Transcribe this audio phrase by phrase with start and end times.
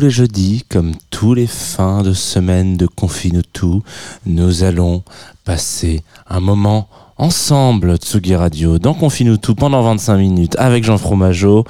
[0.00, 3.82] tous les jeudis, comme tous les fins de semaine de Confinutu,
[4.24, 5.02] nous allons
[5.44, 11.66] passer un moment ensemble, Tsugi Radio, dans Confinutu pendant 25 minutes avec Jean Fromageau.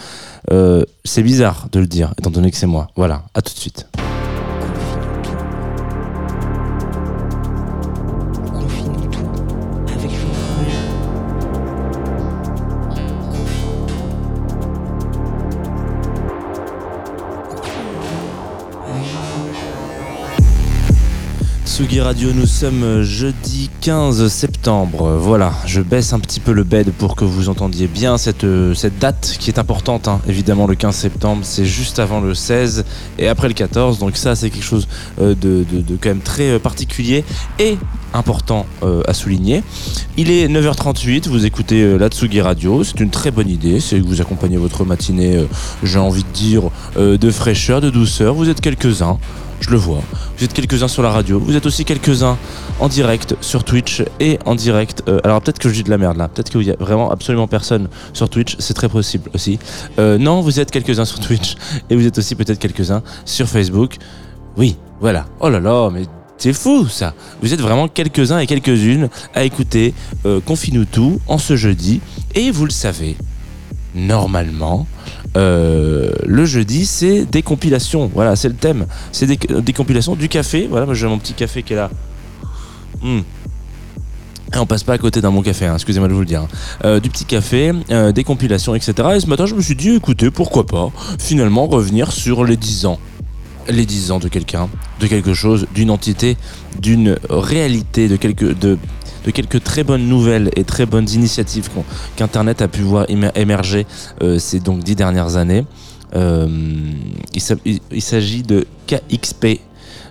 [0.52, 2.87] Euh, c'est bizarre de le dire, étant donné que c'est moi.
[2.95, 3.88] Voilà, à tout de suite.
[21.88, 25.16] Radio, nous sommes jeudi 15 septembre.
[25.18, 28.74] Voilà, je baisse un petit peu le bed pour que vous entendiez bien cette, euh,
[28.74, 30.06] cette date qui est importante.
[30.06, 30.20] hein.
[30.28, 32.84] Évidemment, le 15 septembre, c'est juste avant le 16
[33.18, 33.98] et après le 14.
[33.98, 34.88] Donc ça, c'est quelque chose
[35.23, 37.24] euh, de, de- de quand même très euh, particulier
[37.58, 37.78] et
[38.12, 38.66] important
[39.06, 39.62] à souligner.
[40.16, 42.82] Il est 9h38, vous écoutez la Tsugi Radio.
[42.84, 43.78] C'est une très bonne idée.
[43.80, 45.46] C'est que vous accompagnez votre matinée,
[45.84, 46.62] j'ai envie de dire,
[46.96, 48.34] de fraîcheur, de douceur.
[48.34, 49.18] Vous êtes quelques-uns
[49.61, 50.03] je le vois.
[50.37, 52.37] Vous êtes quelques-uns sur la radio, vous êtes aussi quelques-uns
[52.80, 55.03] en direct sur Twitch et en direct.
[55.09, 57.11] euh, alors peut-être que je dis de la merde là, peut-être qu'il y a vraiment
[57.11, 59.59] absolument personne sur Twitch, c'est très possible aussi.
[59.99, 61.57] Euh, non, vous êtes quelques-uns sur Twitch
[61.91, 63.97] et vous êtes aussi peut-être quelques-uns sur Facebook.
[64.56, 65.27] Oui, voilà.
[65.41, 66.03] Oh là là, mais
[66.38, 67.12] c'est fou ça.
[67.43, 69.93] Vous êtes vraiment quelques-uns et quelques-unes à écouter
[70.25, 72.00] euh, Confine-nous tout en ce jeudi
[72.34, 73.16] et vous le savez,
[73.94, 74.87] normalement.
[75.36, 78.10] Euh, le jeudi, c'est des compilations.
[78.14, 78.86] Voilà, c'est le thème.
[79.12, 80.66] C'est des, compilations du café.
[80.69, 81.91] Voilà, moi j'ai mon petit café qui est là.
[83.03, 83.20] Hmm.
[84.53, 86.42] Et on passe pas à côté d'un bon café, hein, excusez-moi de vous le dire.
[86.42, 86.48] hein.
[86.84, 88.94] Euh, du petit café, euh, des compilations, etc.
[89.14, 90.90] Et ce matin, je me suis dit, écoutez, pourquoi pas,
[91.20, 92.98] finalement, revenir sur les 10 ans.
[93.69, 96.36] Les 10 ans de quelqu'un, de quelque chose, d'une entité,
[96.80, 98.76] d'une réalité, de quelque, de,
[99.25, 101.69] de quelques très bonnes nouvelles et très bonnes initiatives
[102.16, 103.86] qu'Internet a pu voir émer- émerger
[104.22, 105.64] euh, ces donc 10 dernières années.
[106.16, 106.48] Euh,
[107.92, 109.60] il s'agit de KXP.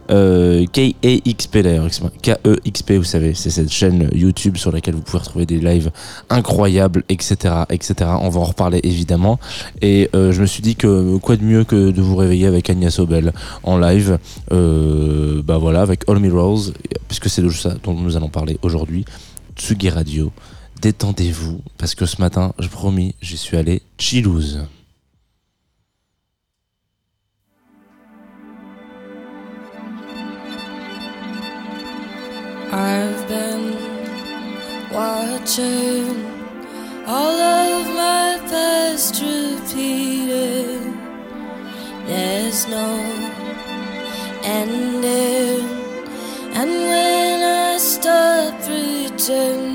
[0.09, 1.87] Euh, KEXP d'ailleurs.
[2.21, 5.91] KEXP, vous savez, c'est cette chaîne YouTube sur laquelle vous pouvez retrouver des lives
[6.29, 8.11] incroyables, etc., etc.
[8.21, 9.39] On va en reparler évidemment.
[9.81, 12.69] Et euh, je me suis dit que quoi de mieux que de vous réveiller avec
[12.69, 13.33] Agnès Obel
[13.63, 14.17] en live,
[14.51, 16.71] euh, bah voilà, avec All Mirrors,
[17.07, 19.05] puisque c'est de ça dont nous allons parler aujourd'hui.
[19.55, 20.31] Tsugi Radio,
[20.81, 24.61] détendez-vous, parce que ce matin, je promis, j'y suis allé chillouse.
[32.71, 33.73] I've been
[34.93, 36.23] watching
[37.07, 40.93] all of my past repeated.
[42.05, 42.89] There's no
[44.43, 45.65] ending,
[46.53, 49.68] and when I stop pretending,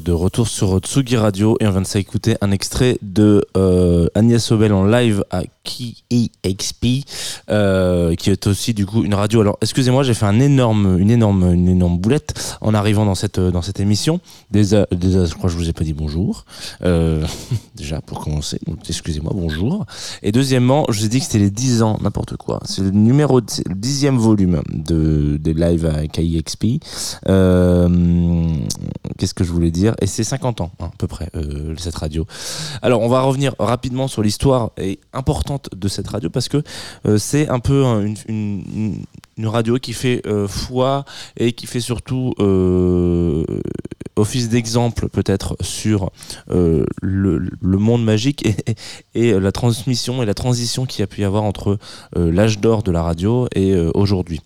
[0.00, 4.42] de retour sur Tsugi Radio et on vient de s'écouter un extrait de euh, Agnès
[4.42, 7.04] Sobel en live à KEXP,
[7.50, 9.40] euh, qui est aussi du coup une radio.
[9.40, 13.40] Alors excusez-moi, j'ai fait un énorme, une énorme, une énorme boulette en arrivant dans cette
[13.40, 14.20] dans cette émission.
[14.50, 16.44] Déjà, déjà je crois que je vous ai pas dit bonjour.
[16.84, 17.24] Euh,
[17.74, 18.58] déjà pour commencer,
[18.88, 19.86] excusez-moi, bonjour.
[20.22, 22.60] Et deuxièmement, je vous ai dit que c'était les 10 ans, n'importe quoi.
[22.64, 26.82] C'est le numéro, le dixième volume de des lives à KEXP.
[29.18, 29.87] Qu'est-ce que je voulais dire?
[30.00, 32.26] Et c'est 50 ans, hein, à peu près, euh, cette radio.
[32.82, 36.62] Alors, on va revenir rapidement sur l'histoire et importante de cette radio parce que
[37.06, 38.14] euh, c'est un peu un- une,
[39.36, 41.04] une- radio qui fait euh, foi
[41.36, 42.34] et qui fait surtout
[44.16, 46.10] office d'exemple peut-être sur
[46.48, 48.56] le, monde magique et,
[49.14, 51.78] et, la transmission et la transition qu'il y a pu y avoir entre
[52.16, 54.40] l'âge d'or de la radio et aujourd'hui.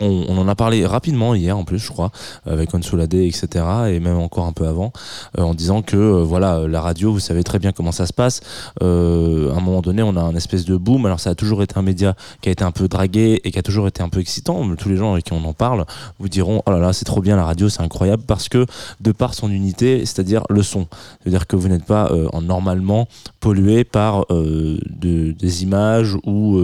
[0.00, 2.12] On, en a parlé rapidement hier en plus, je crois,
[2.46, 3.64] avec Consolade, etc.
[3.88, 4.92] Et même encore un peu avant,
[5.36, 8.06] euh, en disant que euh, voilà, euh, la radio, vous savez très bien comment ça
[8.06, 8.40] se passe.
[8.80, 11.04] À un moment donné, on a un espèce de boom.
[11.06, 13.58] Alors ça a toujours été un média qui a été un peu dragué et qui
[13.58, 14.64] a toujours été un peu excitant.
[14.76, 15.84] Tous les gens avec qui on en parle
[16.20, 18.66] vous diront oh là là, c'est trop bien la radio, c'est incroyable parce que
[19.00, 20.86] de par son unité, c'est-à-dire le son,
[21.20, 23.08] c'est-à-dire que vous n'êtes pas en normalement
[23.40, 26.60] pollué par de- des images ou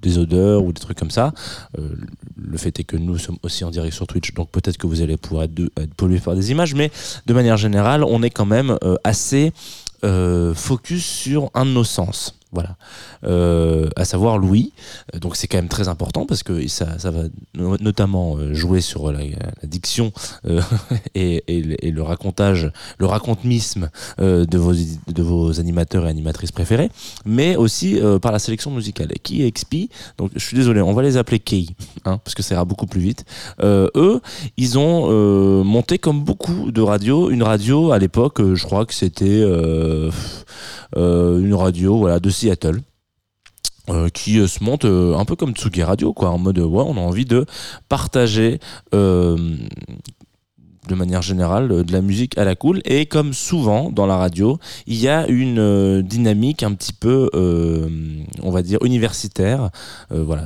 [0.00, 1.32] des odeurs ou des trucs comme ça.
[2.54, 5.02] Le fait est que nous sommes aussi en direct sur Twitch, donc peut-être que vous
[5.02, 5.60] allez pouvoir être,
[5.96, 6.92] pollué par des images, mais
[7.26, 9.52] de manière générale, on est quand même euh, assez
[10.04, 12.38] euh, focus sur un de nos sens.
[12.54, 12.76] Voilà,
[13.24, 14.72] Euh, à savoir Louis.
[15.14, 17.22] Euh, Donc c'est quand même très important parce que ça, ça va
[17.54, 19.20] no- notamment euh, jouer sur la,
[19.64, 20.12] diction
[21.14, 26.90] et, le- racontage, le racontemisme euh, de, vos, de vos animateurs et animatrices préférés,
[27.24, 29.08] mais aussi par la sélection musicale.
[29.22, 31.66] Qui est XP Donc je suis désolé, on va les appeler Key,
[32.04, 33.24] hein, parce que ça ira beaucoup plus vite.
[33.62, 34.20] Eux,
[34.56, 39.42] ils ont monté comme beaucoup de radios, une radio à l'époque, je crois que c'était
[40.96, 42.82] une radio voilà, de Seattle.
[43.90, 46.84] euh, qui euh, se monte euh, un peu comme Tsugi Radio, quoi, en mode ouais,
[46.86, 47.44] on a envie de
[47.88, 48.58] partager
[50.88, 52.80] de manière générale euh, de la musique à la cool.
[52.84, 57.30] Et comme souvent dans la radio il y a une euh, dynamique un petit peu
[57.34, 57.88] euh,
[58.42, 59.70] on va dire universitaire.
[60.10, 60.44] Voilà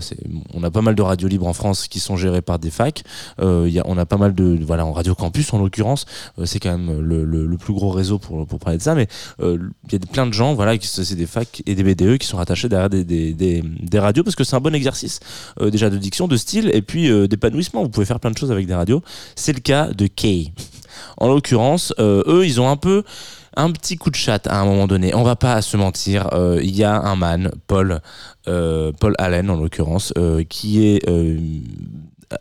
[0.54, 3.02] on a pas mal de radios libres en France qui sont gérées par des facs.
[3.40, 6.07] Y a, on a pas mal de voilà en radio campus en l'occurrence.
[6.45, 8.95] C'est quand même le, plus gros réseau pour, pour parler de ça.
[8.95, 9.09] Mais
[9.40, 12.37] il y a plein de gens voilà c'est des facs et des BDE qui sont
[12.37, 15.21] rattachés derrière des, des, des, radios parce que c'est un bon exercice
[15.61, 17.83] déjà de diction de style et puis d'épanouissement.
[17.83, 19.02] Vous pouvez faire plein de choses avec des radios.
[19.35, 20.07] C'est le cas de
[21.16, 23.02] En l'occurrence, euh, eux, ils ont un peu
[23.56, 25.14] un petit coup de chat à un moment donné.
[25.14, 26.28] On va pas se mentir.
[26.32, 28.00] euh, Il y a un man, Paul,
[28.47, 30.12] euh, Paul Allen en l'occurrence,
[30.49, 31.02] qui est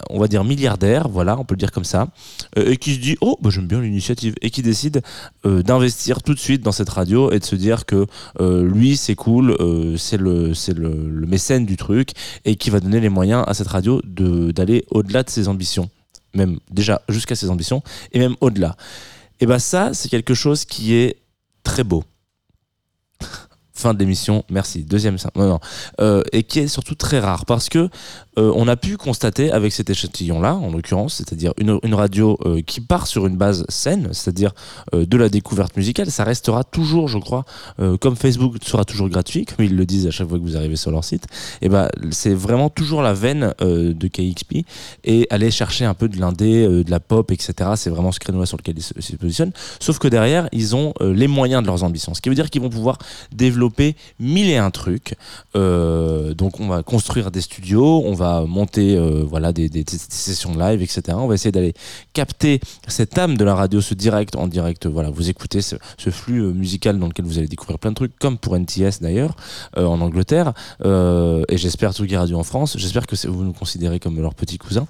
[0.10, 2.10] on va dire milliardaire, voilà, on peut le dire comme ça,
[2.58, 5.02] et qui se dit oh bah, j'aime bien l'initiative et qui décide
[5.46, 8.06] d'investir tout de suite dans cette radio et de se dire que
[8.40, 9.56] lui c'est cool,
[9.98, 12.10] c'est le c'est le, le mécène du truc
[12.44, 15.90] et qui va donner les moyens à cette radio de d'aller au-delà de ses ambitions,
[16.38, 18.78] même déjà jusqu'à ses ambitions et même au-delà.
[19.40, 21.18] Et bah ça c'est quelque chose qui est
[21.64, 22.04] très beau.
[23.78, 24.84] Fin de l'émission, merci.
[24.84, 25.18] Deuxième.
[25.36, 25.60] Non, non.
[26.02, 27.90] Euh, et qui est surtout très rare parce que
[28.40, 32.62] euh, on a pu constater avec cet échantillon-là, en l'occurrence, c'est-à-dire une, une radio euh,
[32.62, 34.54] qui part sur une base saine, c'est-à-dire
[34.94, 37.46] de la découverte musicale, ça restera toujours, je crois,
[38.00, 40.76] comme Facebook sera toujours gratuit, comme ils le disent à chaque fois que vous arrivez
[40.76, 41.28] sur leur site,
[41.62, 44.66] et ben c'est vraiment toujours la veine de KXP
[45.04, 47.72] et aller chercher un peu de l'indé, de la pop, etc.
[47.76, 49.52] C'est vraiment ce créneau-là sur lequel ils se, positionnent.
[49.80, 52.62] Sauf que derrière, ils ont les moyens de leurs ambitions, ce qui veut dire qu'ils
[52.62, 52.98] vont pouvoir
[53.32, 53.67] développer
[54.20, 55.16] mille et un trucs.
[55.56, 59.98] Euh, donc on va construire des studios, on va monter euh, voilà des, des- des
[59.98, 61.02] sessions live, etc.
[61.12, 61.74] On va essayer d'aller
[62.14, 64.88] capter cette âme de la radio, ce direct en direct.
[64.88, 65.76] Voilà, vous écoutez ce,
[66.10, 69.36] flux euh, musical dans lequel vous allez découvrir plein de trucs, comme pour NTS d'ailleurs
[69.76, 70.54] en Angleterre.
[70.84, 72.76] Et j'espère Tsugi Radio en France.
[72.78, 74.88] J'espère que vous nous considérez comme leur petit cousin.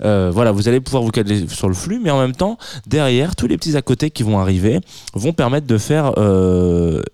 [0.00, 3.46] Voilà, vous allez pouvoir vous caler sur le flux, mais en même temps, derrière, tous
[3.46, 4.80] les petits à côté qui vont arriver
[5.14, 6.12] vont permettre de faire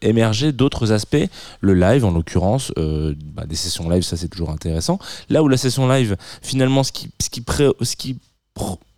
[0.03, 1.06] émerger d'autres aspects.
[1.61, 4.99] Le live, en l'occurrence, euh, bah, des sessions live, ça c'est toujours intéressant.
[5.29, 8.19] Là où la session live, finalement, ce qui, ce qui, pré- ce qui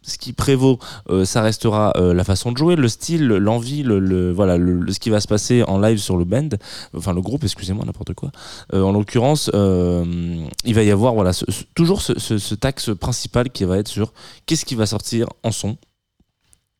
[0.02, 0.78] ce qui prévaut,
[1.10, 5.10] euh, ça restera euh, la façon de jouer, le style, l'envie, le, voilà, ce qui
[5.10, 6.48] va se passer en live sur le band,
[6.96, 8.30] enfin le groupe, excusez-moi, n'importe quoi.
[8.72, 11.32] En l'occurrence, il va y avoir voilà,
[11.74, 14.14] toujours ce, ce, cet axe principal qui va être sur
[14.46, 15.76] qu'est-ce qui va sortir en son,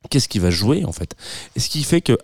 [0.09, 1.15] qu'est-ce qui va jouer en fait.
[1.55, 2.17] Et ce qui fait que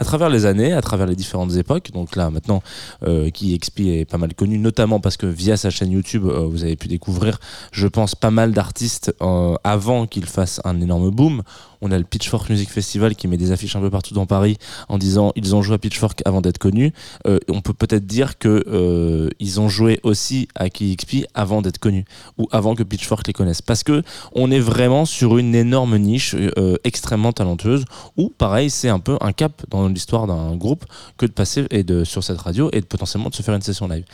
[0.00, 2.62] à travers les années, à travers les différentes époques, donc là maintenant,
[3.06, 6.64] euh, XP est pas mal connu, notamment parce que via sa chaîne YouTube, euh, vous
[6.64, 7.38] avez pu découvrir,
[7.70, 11.42] je pense, pas mal d'artistes euh, avant qu'il fasse un énorme boom.
[11.82, 14.58] On a le Pitchfork Music Festival qui met des affiches un peu partout dans Paris
[14.90, 16.92] en disant ils ont joué à Pitchfork avant d'être connus.
[17.26, 22.04] Euh, on peut peut-être dire que ils ont joué aussi à KXP avant d'être connus
[22.36, 23.62] ou avant que Pitchfork les connaisse.
[23.62, 24.02] Parce que
[24.34, 26.36] on est vraiment sur une énorme niche
[26.84, 27.86] extrêmement talentueuse
[28.18, 30.84] où pareil c'est un peu un cap dans l'histoire d'un groupe
[31.16, 33.62] que de passer et de sur cette radio et de potentiellement de se faire une
[33.62, 34.04] session live.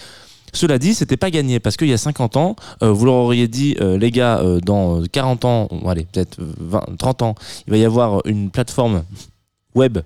[0.53, 3.47] Cela dit, c'était pas gagné parce qu'il y a 50 ans, euh, vous leur auriez
[3.49, 7.35] dit, euh, les gars, euh, dans 40 ans, allez, peut-être 20, 30 ans,
[7.67, 9.05] il va y avoir une plateforme
[9.75, 9.99] web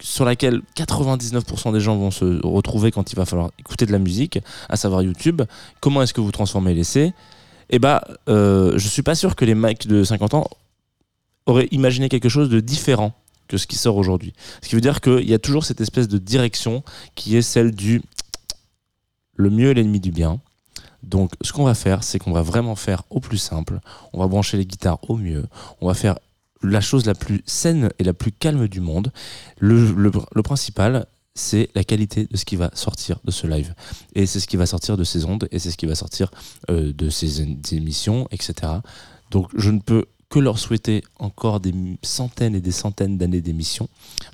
[0.00, 3.98] sur laquelle 99% des gens vont se retrouver quand il va falloir écouter de la
[3.98, 4.38] musique,
[4.68, 5.42] à savoir YouTube.
[5.80, 7.12] Comment est-ce que vous transformez l'essai
[7.70, 10.46] Eh bah, euh, je suis pas sûr que les mecs de 50 ans
[11.46, 13.12] auraient imaginé quelque chose de différent
[13.52, 14.32] que ce qui sort aujourd'hui.
[14.62, 16.82] Ce qui veut dire qu'il y a toujours cette espèce de direction
[17.14, 18.00] qui est celle du
[19.34, 20.40] le mieux est l'ennemi du bien.
[21.02, 23.80] Donc, ce qu'on va faire, c'est qu'on va vraiment faire au plus simple.
[24.12, 25.44] On va brancher les guitares au mieux.
[25.80, 26.18] On va faire
[26.62, 29.12] la chose la plus saine et la plus calme du monde.
[29.58, 33.74] Le, principal, c'est la qualité de ce qui va sortir de ce live.
[34.14, 36.30] Et c'est ce qui va sortir de ces ondes, et c'est ce qui va sortir
[36.70, 37.42] euh, de ces
[37.72, 38.72] émissions, etc.
[39.30, 43.88] Donc, je ne peux que leur souhaiter encore des centaines et des centaines d'années d'émissions.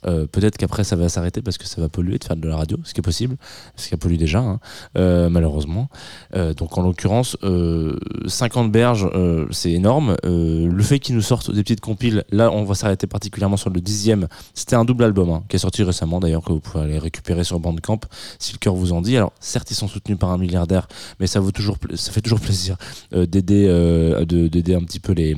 [0.07, 2.57] Euh, Peut-être qu'après ça va s'arrêter parce que ça va polluer de faire de la
[2.57, 3.37] radio, ce qui est possible,
[3.75, 4.61] ce qui a pollué déjà, hein,
[4.97, 5.89] euh, malheureusement.
[6.37, 9.11] Euh, donc en l'occurrence, euh, 50 berges,
[9.51, 10.15] c'est énorme.
[10.23, 13.81] Le fait qu'ils nous sortent des petites compiles, là on va s'arrêter particulièrement sur le
[13.81, 14.29] dixième.
[14.55, 17.43] C'était un double album hein, qui est sorti récemment d'ailleurs que vous pouvez aller récupérer
[17.43, 18.01] sur Bandcamp
[18.39, 19.17] si le cœur vous en dit.
[19.17, 20.87] Alors certes ils sont soutenus par un milliardaire,
[21.19, 22.77] mais ça vaut toujours, ça fait toujours plaisir
[23.11, 25.35] d'aider, de- d'aider un petit peu les,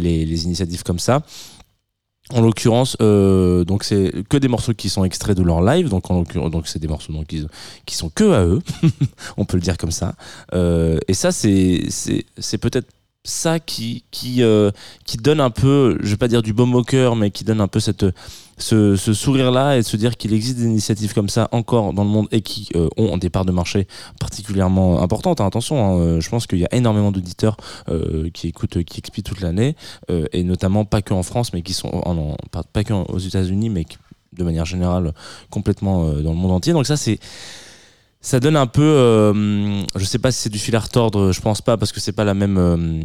[0.00, 1.22] les initiatives comme ça.
[2.32, 6.10] En l'occurrence, euh, donc c'est que des morceaux qui sont extraits de leur live, donc
[6.10, 8.60] en l'occurrence, donc c'est des morceaux donc, qui, sont que à eux,
[9.36, 10.14] on peut le dire comme ça.
[10.54, 12.86] Euh, et ça, c'est c'est c'est peut-être
[13.24, 14.70] ça qui qui euh,
[15.04, 17.60] qui donne un peu, je vais pas dire du baume au cœur, mais qui donne
[17.60, 18.06] un peu cette
[18.60, 21.92] ce, ce sourire là et de se dire qu'il existe des initiatives comme ça encore
[21.92, 23.86] dans le monde et qui euh, ont des parts de marché
[24.18, 25.40] particulièrement importantes.
[25.40, 27.56] hein, attention, hein, euh, je pense qu'il y a énormément d'auditeurs
[27.88, 29.76] euh, qui écoutent, qui expliquent toute l'année
[30.32, 33.84] et notamment pas que en France, mais qui sont en, pas, que aux États-Unis, mais
[34.32, 35.12] de manière générale
[35.50, 36.72] complètement dans le monde entier.
[36.72, 37.18] Donc ça, c'est
[38.20, 41.40] ça donne un peu, euh, je sais pas si c'est du fil à retordre, je
[41.40, 43.04] pense pas parce que c'est pas la même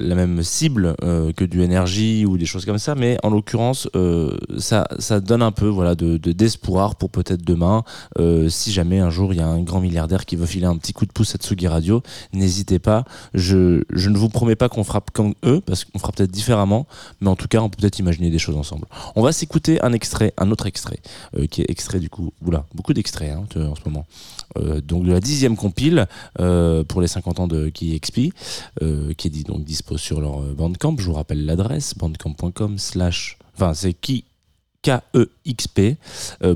[0.00, 3.88] la même cible euh, que du énergie ou des choses comme ça, mais en l'occurrence,
[3.94, 7.84] euh, ça, ça donne un peu voilà de de- d'espoir pour peut-être demain,
[8.18, 10.76] euh, si jamais un jour il y a un grand milliardaire qui veut filer un
[10.76, 12.02] petit coup de pouce à Tsugi Radio,
[12.32, 13.04] n'hésitez pas.
[13.34, 16.86] Je, je ne vous promets pas qu'on frappe comme eux, parce qu'on fera peut-être différemment,
[17.20, 18.86] mais en tout cas, on peut peut-être imaginer des choses ensemble.
[19.16, 20.98] On va s'écouter un extrait, un autre extrait,
[21.50, 24.06] qui est extrait du coup, oula, beaucoup d'extraits hein, en ce moment.
[24.82, 26.06] Donc de la dixième compile
[26.88, 29.64] pour les 50 ans de Qui qui est dit, donc
[29.96, 30.96] sur leur euh, Bandcamp.
[30.98, 34.24] Je vous rappelle l'adresse bandcamp.com slash, enfin c'est qui
[34.82, 35.96] K-E-X-P
[36.42, 36.54] euh,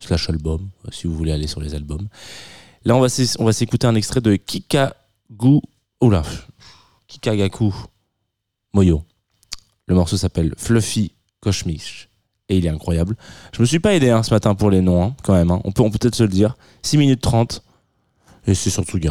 [0.00, 2.08] slash album, euh, si vous voulez aller sur les albums.
[2.84, 5.60] Là, on va s'écouter un extrait de Kikagu,
[6.00, 6.22] oula,
[7.06, 7.74] Kikagaku
[8.72, 9.04] Moyo.
[9.86, 12.08] Le morceau s'appelle Fluffy Koshmish
[12.48, 13.16] et il est incroyable.
[13.52, 15.50] Je me suis pas aidé hein, ce matin pour les noms, hein, quand même.
[15.50, 15.60] hein.
[15.64, 16.56] On peut peut-être se le dire.
[16.82, 17.62] 6 minutes 30
[18.46, 19.08] et c'est sur Tsugi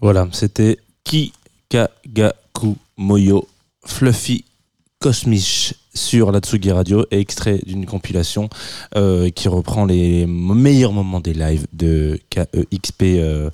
[0.00, 3.48] Voilà, c'était Kikagaku Moyo
[3.84, 4.44] Fluffy
[4.98, 8.50] Cosmiche sur la Tsugi Radio, extrait d'une compilation
[8.96, 13.02] euh, qui reprend les meilleurs moments des lives de KEXP.
[13.02, 13.50] Euh,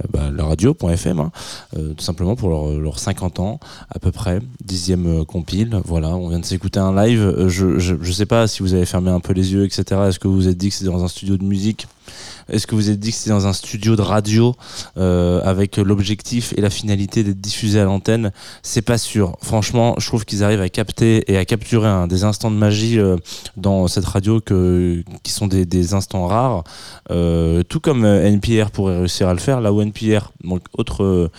[0.00, 1.30] euh, bah, radio.fm, hein,
[1.76, 5.80] euh, tout simplement pour leurs leur 50 ans à peu près, dixième compile.
[5.84, 7.46] Voilà, on vient de s'écouter un live.
[7.48, 10.00] Je, je, je sais pas si vous avez fermé un peu les yeux, etc.
[10.08, 11.86] Est-ce que vous vous êtes dit que c'était dans un studio de musique?
[12.48, 14.54] Est-ce que vous êtes dit que c'était dans un studio de radio
[14.96, 18.32] euh, avec l'objectif et la finalité d'être diffusé à l'antenne?
[18.62, 19.36] C'est pas sûr.
[19.42, 22.98] Franchement, je trouve qu'ils arrivent à capter et à capturer un, des instants de magie
[22.98, 23.16] euh,
[23.56, 26.64] dans cette radio qui sont des, instants rares.
[27.10, 31.30] Euh, tout comme NPR pourrait réussir à le faire, là où NPR, donc autre,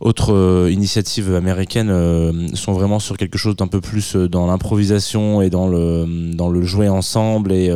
[0.00, 4.28] euh, autre euh, initiative américaine, euh, sont vraiment sur quelque chose d'un peu plus euh,
[4.28, 7.70] dans l'improvisation et dans le, dans le jouer ensemble et,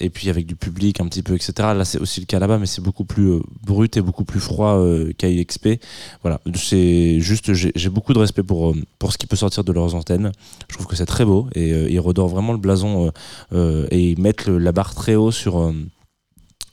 [0.00, 1.52] et puis avec du public un petit peu, etc.
[1.58, 4.74] Là, c'est aussi le cas là-bas, mais c'est beaucoup plus brut et beaucoup plus froid
[4.76, 5.80] euh, qu'AIXP.
[6.22, 9.94] Voilà, c'est juste, j'ai beaucoup de respect pour, pour ce qui peut sortir de leurs
[9.94, 10.32] antennes.
[10.68, 13.12] Je trouve que c'est très beau et ils redorent vraiment le blason
[13.54, 15.72] et ils mettent la barre très haut sur.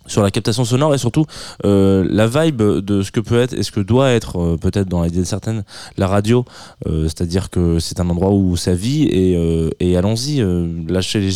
[0.08, 1.26] Sur la captation sonore et surtout
[1.66, 4.88] euh, la vibe de ce que peut être et ce que doit être euh, peut-être
[4.88, 5.64] dans l'idée de certaines
[5.98, 6.46] la radio.
[6.88, 10.44] Euh, c'est-à-dire que c'est un endroit où ça vit et, allons-y
[10.88, 11.32] lâchez, les,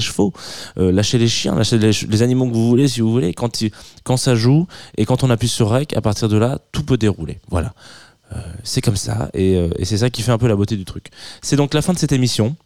[0.00, 0.32] chevaux
[0.76, 3.34] lâchez les chiens lâchez les, animaux que vous voulez si vous voulez.
[3.34, 6.96] Quand, ça joue et quand on appuie sur rec à partir de là tout peut
[6.96, 7.40] dérouler.
[7.50, 7.74] Voilà.
[8.62, 11.08] C'est comme ça et, c'est ça qui fait un peu la beauté du truc.
[11.42, 12.56] C'est donc la fin de cette émission.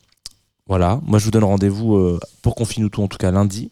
[0.69, 1.01] Voilà.
[1.05, 3.71] Moi je vous donne rendez-vous pour qu'on finisse tout en tout cas lundi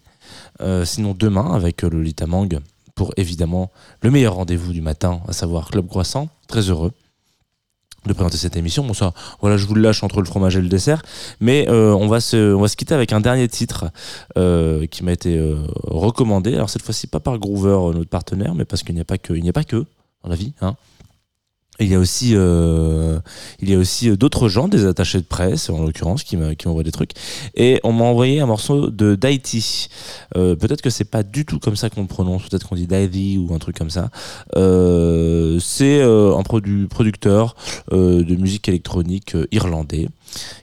[0.84, 2.60] sinon demain avec euh, Lolita Mang
[2.94, 3.70] pour évidemment
[4.02, 6.28] le meilleur rendez-vous du matin, à savoir Club Croissant.
[6.48, 6.92] Très heureux
[8.06, 8.84] de présenter cette émission.
[8.84, 11.02] Bon ça, voilà, je vous le lâche entre le fromage et le dessert,
[11.40, 13.90] mais euh, on va se, on va se quitter avec un dernier titre
[14.36, 16.54] euh, qui m'a été euh, recommandé.
[16.54, 19.18] Alors cette fois-ci pas par Groover, euh, notre partenaire, mais parce qu'il n'y a pas
[19.18, 19.84] que, il n'y a pas que
[20.22, 20.76] dans la vie, hein.
[21.80, 23.20] Il y a aussi, euh,
[23.60, 26.82] il y a aussi euh, d'autres gens, des attachés de presse en l'occurrence, qui m'envoient
[26.82, 27.12] des trucs.
[27.54, 29.88] Et on m'a envoyé un morceau de Daiti.
[30.36, 32.88] Euh, peut-être que c'est pas du tout comme ça qu'on le prononce, peut-être qu'on dit
[32.88, 34.10] Daiti ou un truc comme ça.
[34.56, 37.54] Euh, c'est euh, un produ- producteur
[37.92, 40.08] euh, de musique électronique irlandais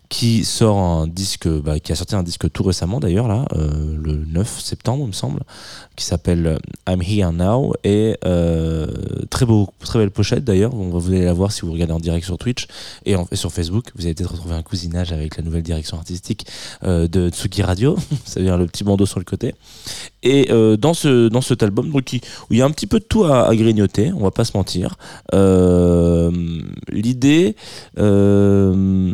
[0.10, 3.98] qui sort un disque, bah, qui a sorti un disque tout récemment d'ailleurs là, euh,
[4.02, 5.42] le 9 septembre il me semble,
[5.96, 8.88] qui s'appelle I'm Here Now et euh,
[9.30, 10.74] très beau, très belle pochette d'ailleurs.
[10.74, 12.68] Vous allez la voir si vous regardez en direct sur Twitch
[13.06, 13.92] et, sur Facebook.
[13.96, 16.46] Vous allez peut-être retrouver un cousinage avec la nouvelle direction artistique
[16.84, 19.56] euh, de Tsuki Radio, c'est-à-dire le petit bandeau sur le côté.
[20.24, 23.00] Et euh, dans ce dans cet album, donc, où il y a un petit peu
[23.00, 24.98] de tout à, à grignoter, on va pas se mentir.
[25.34, 26.32] Euh,
[26.90, 27.56] L'idée,
[28.00, 29.14] euh,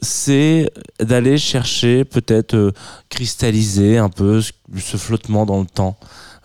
[0.00, 2.72] c'est d'aller chercher peut-être euh,
[3.08, 5.96] cristalliser un peu ce, flottement dans le temps.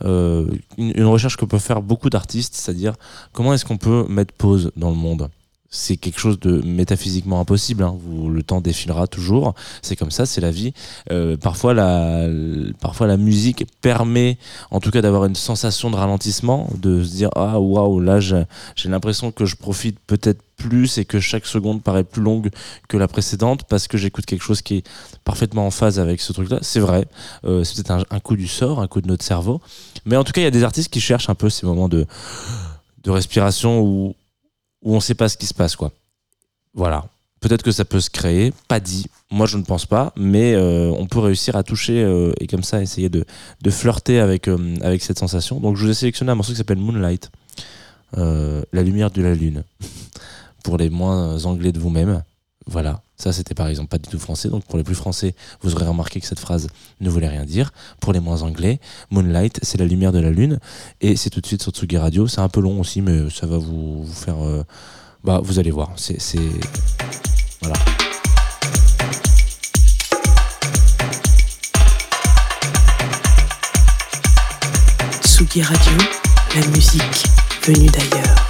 [0.05, 2.93] Euh, une, une recherche que peuvent faire beaucoup d'artistes, c'est-à-dire
[3.33, 5.29] comment est-ce qu'on peut mettre pause dans le monde
[5.71, 7.83] c'est quelque chose de métaphysiquement impossible.
[7.83, 7.95] hein.
[7.99, 9.53] Vous- le temps défilera toujours.
[9.81, 10.73] C'est comme ça, c'est la vie.
[11.11, 12.27] Euh, parfois, la,
[12.79, 14.37] parfois, la musique permet,
[14.71, 18.45] en tout cas, d'avoir une sensation de ralentissement, de se dire ah waouh, là, j'ai
[18.85, 22.49] l'impression que je profite peut-être plus et que chaque seconde paraît plus longue
[22.89, 24.83] que la précédente parce que j'écoute quelque chose qui est
[25.23, 26.59] parfaitement en phase avec ce truc-là.
[26.61, 27.05] C'est vrai.
[27.45, 29.61] Euh, c'est peut-être un, un coup du sort, un coup de notre cerveau.
[30.05, 31.87] Mais en tout cas, il y a des artistes qui cherchent un peu ces moments
[31.89, 32.05] de
[33.05, 34.13] de respiration où
[34.81, 35.91] où on sait pas ce qui se passe quoi.
[36.73, 37.05] Voilà.
[37.39, 39.05] Peut-être que ça peut se créer, pas dit.
[39.31, 42.63] Moi, je ne pense pas, mais euh, on peut réussir à toucher euh, et comme
[42.63, 43.25] ça essayer de,
[43.61, 45.59] de flirter avec, euh, avec cette sensation.
[45.59, 47.31] Donc, je vous ai sélectionné un morceau qui s'appelle Moonlight,
[48.13, 49.63] la lumière de la lune,
[50.63, 52.23] pour les moins anglais de vous-même.
[52.65, 55.75] Voilà, ça c'était par exemple pas du tout français, donc pour les plus français, vous
[55.75, 56.67] aurez remarqué que cette phrase
[57.01, 57.71] ne voulait rien dire.
[57.99, 58.79] Pour les moins anglais,
[59.11, 60.59] Moonlight, c'est la lumière de la lune,
[61.01, 62.27] et c'est tout de suite sur Tsugi Radio.
[62.27, 64.41] C'est un peu long aussi, mais ça va vous, faire.
[64.43, 64.63] euh,
[65.23, 66.19] bah, vous allez voir, c'est.
[66.19, 66.39] c'est-
[67.61, 67.75] Voilà.
[75.23, 75.97] Tsugi Radio,
[76.55, 77.23] la musique
[77.65, 78.48] venue d'ailleurs.